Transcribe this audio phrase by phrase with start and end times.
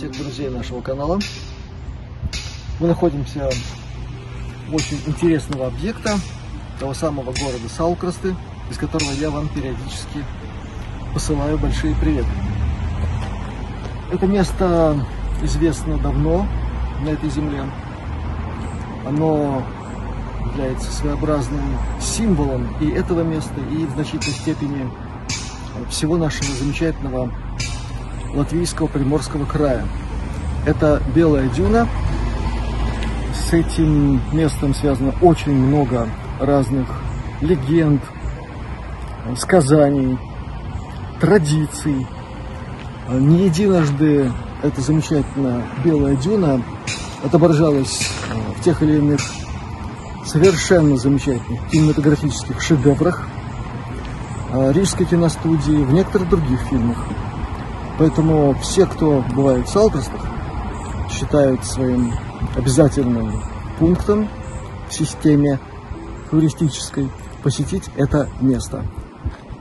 [0.00, 1.18] Всех друзей нашего канала.
[2.78, 3.50] Мы находимся
[4.70, 6.18] в очень интересного объекта,
[6.78, 8.34] того самого города Саукрасты,
[8.70, 10.24] из которого я вам периодически
[11.12, 12.30] посылаю большие приветы.
[14.10, 15.06] Это место
[15.42, 16.46] известно давно
[17.04, 17.62] на этой земле.
[19.06, 19.62] Оно
[20.46, 24.90] является своеобразным символом и этого места, и в значительной степени
[25.90, 27.30] всего нашего замечательного
[28.34, 29.84] латвийского Приморского края.
[30.66, 31.88] Это Белая Дюна.
[33.34, 36.08] С этим местом связано очень много
[36.40, 36.86] разных
[37.40, 38.02] легенд,
[39.36, 40.18] сказаний,
[41.20, 42.06] традиций.
[43.08, 44.30] Не единожды
[44.62, 46.62] эта замечательная Белая Дюна
[47.24, 48.10] отображалась
[48.58, 49.20] в тех или иных
[50.24, 53.26] совершенно замечательных кинематографических шедеврах
[54.52, 56.98] Рижской киностудии, в некоторых других фильмах.
[58.00, 60.26] Поэтому все, кто бывает в Салтрастах,
[61.10, 62.14] считают своим
[62.56, 63.42] обязательным
[63.78, 64.26] пунктом
[64.88, 65.60] в системе
[66.30, 67.10] туристической
[67.42, 68.86] посетить это место.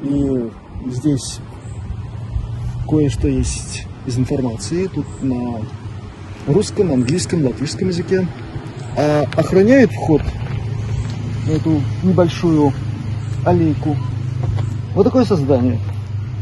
[0.02, 0.50] И
[0.86, 1.40] здесь
[2.88, 4.88] кое-что есть из информации.
[4.88, 5.60] Тут на
[6.48, 8.26] русском, английском, латышском языке.
[8.96, 10.22] А охраняет вход
[11.46, 12.72] эту небольшую
[13.44, 13.98] аллейку
[14.96, 15.78] вот такое создание.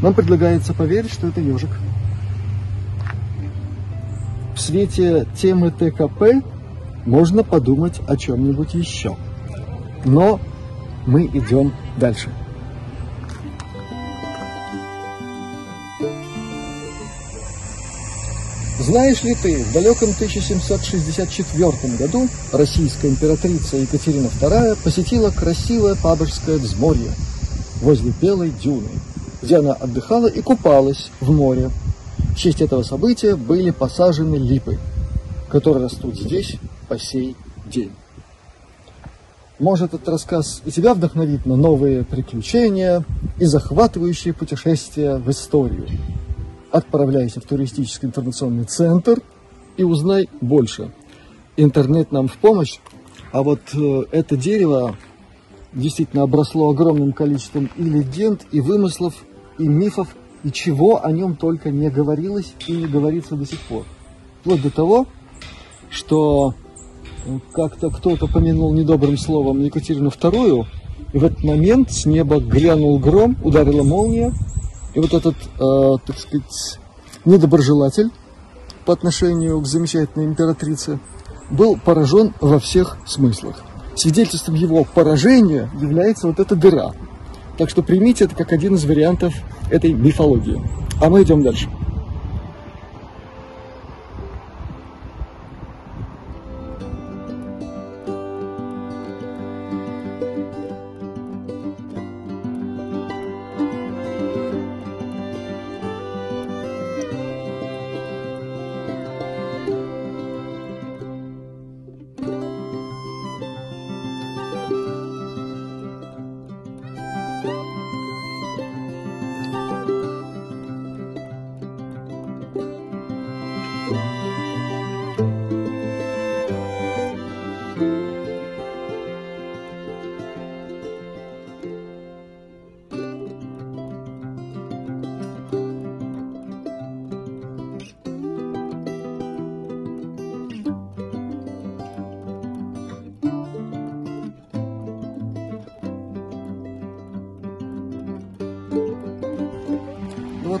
[0.02, 1.70] Нам предлагается поверить, что это ежик
[4.58, 6.44] в свете темы ТКП
[7.06, 9.16] можно подумать о чем-нибудь еще.
[10.04, 10.40] Но
[11.06, 12.28] мы идем дальше.
[18.80, 27.10] Знаешь ли ты, в далеком 1764 году российская императрица Екатерина II посетила красивое Пабожское взморье
[27.80, 28.88] возле Белой дюны,
[29.42, 31.70] где она отдыхала и купалась в море
[32.18, 34.78] в честь этого события были посажены липы,
[35.48, 36.56] которые растут здесь
[36.88, 37.34] по сей
[37.66, 37.90] день.
[39.58, 43.04] Может, этот рассказ и тебя вдохновит на новые приключения
[43.38, 45.88] и захватывающие путешествия в историю.
[46.70, 49.20] Отправляйся в туристический информационный центр
[49.76, 50.92] и узнай больше.
[51.56, 52.78] Интернет нам в помощь,
[53.32, 54.96] а вот э, это дерево
[55.72, 59.14] действительно обросло огромным количеством и легенд, и вымыслов,
[59.58, 60.08] и мифов,
[60.44, 63.84] и чего о нем только не говорилось и не говорится до сих пор.
[64.40, 65.06] Вплоть до того,
[65.90, 66.54] что
[67.26, 70.66] э, как-то кто-то помянул недобрым словом Екатерину II,
[71.12, 74.32] и в этот момент с неба глянул гром, ударила молния,
[74.94, 76.78] и вот этот, э, так сказать,
[77.24, 78.10] недоброжелатель
[78.84, 80.98] по отношению к замечательной императрице
[81.50, 83.62] был поражен во всех смыслах.
[83.94, 86.92] Свидетельством его поражения является вот эта дыра.
[87.58, 89.34] Так что примите это как один из вариантов
[89.68, 90.62] этой мифологии.
[91.00, 91.68] А мы идем дальше.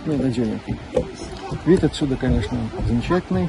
[0.06, 0.58] На дюне.
[1.66, 3.48] Вид отсюда, конечно, замечательный.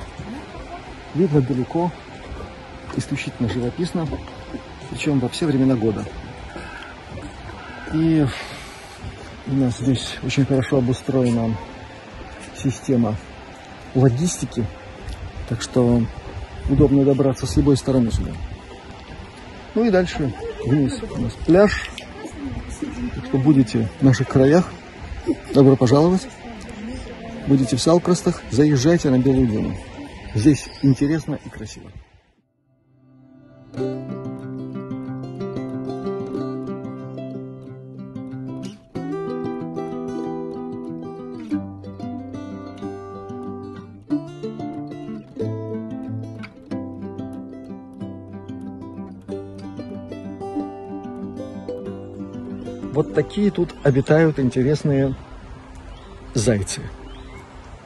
[1.15, 1.91] Видно далеко,
[2.95, 4.07] исключительно живописно,
[4.89, 6.05] причем во все времена года.
[7.93, 8.25] И
[9.47, 11.55] у нас здесь очень хорошо обустроена
[12.55, 13.15] система
[13.95, 14.65] логистики,
[15.47, 16.03] так что
[16.69, 18.31] удобно добраться с любой стороны сюда.
[19.75, 20.33] Ну и дальше
[20.65, 21.89] вниз у нас пляж.
[23.15, 24.71] Так что будете в наших краях,
[25.53, 26.27] добро пожаловать.
[27.47, 29.75] Будете в Салкрастах, заезжайте на Белую Дюну.
[30.35, 31.89] Здесь интересно и красиво.
[52.93, 55.15] Вот такие тут обитают интересные
[56.33, 56.81] зайцы.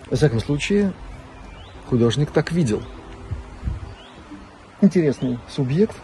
[0.10, 0.94] Во всяком случае,
[1.88, 2.82] художник так видел.
[4.82, 5.96] Интересный субъект.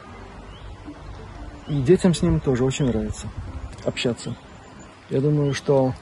[1.67, 3.27] И детям с ним тоже очень нравится
[3.85, 4.35] общаться.
[5.09, 5.93] Я думаю, что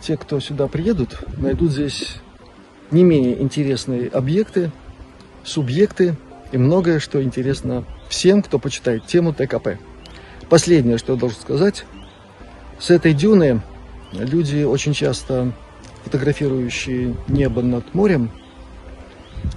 [0.00, 2.16] те, кто сюда приедут, найдут здесь
[2.90, 4.70] не менее интересные объекты,
[5.44, 6.16] субъекты
[6.52, 9.78] и многое, что интересно всем, кто почитает тему ТКП.
[10.48, 11.84] Последнее, что я должен сказать,
[12.78, 13.60] с этой дюны
[14.12, 15.52] люди очень часто
[16.08, 18.30] фотографирующие небо над морем,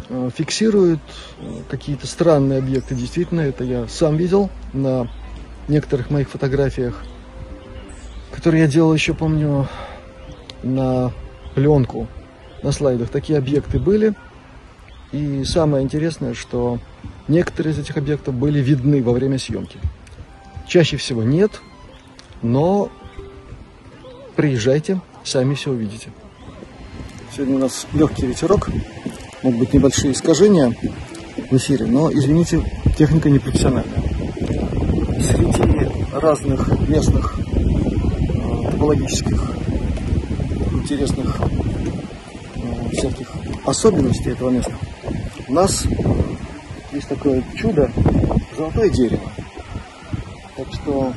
[0.09, 0.99] э, фиксируют
[1.39, 2.93] э, какие-то странные объекты.
[2.93, 5.09] Действительно, это я сам видел на
[5.69, 7.01] некоторых моих фотографиях,
[8.33, 9.69] которые я делал еще, помню,
[10.61, 11.13] на
[11.55, 12.09] пленку,
[12.63, 13.09] на слайдах.
[13.09, 14.13] Такие объекты были.
[15.13, 16.79] И самое интересное, что
[17.29, 19.77] некоторые из этих объектов были видны во время съемки.
[20.67, 21.61] Чаще всего нет,
[22.41, 22.89] но
[24.35, 26.11] приезжайте, сами все увидите.
[27.33, 28.69] Сегодня у нас легкий ветерок,
[29.41, 30.75] могут быть небольшие искажения
[31.49, 32.61] в эфире, но, извините,
[32.97, 34.03] техника непрофессиональная.
[35.21, 39.55] Среди разных местных э, топологических
[40.73, 41.39] интересных
[42.55, 43.31] э, всяких
[43.65, 44.73] особенностей этого места
[45.47, 45.85] у нас
[46.91, 47.89] есть такое чудо
[48.57, 49.31] золотое дерево.
[50.57, 51.13] Так что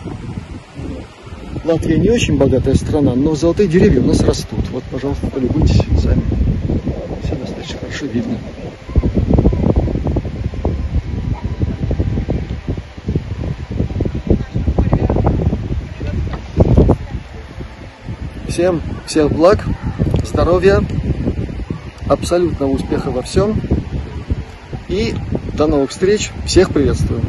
[1.64, 4.63] Латвия не очень богатая страна, но золотые деревья у нас растут.
[4.75, 6.21] Вот, пожалуйста, полюбуйтесь сами.
[7.23, 8.37] Все достаточно хорошо видно.
[18.49, 19.65] Всем всех благ,
[20.25, 20.82] здоровья,
[22.09, 23.61] абсолютного успеха во всем.
[24.88, 25.15] И
[25.53, 26.32] до новых встреч.
[26.47, 27.23] Всех приветствую.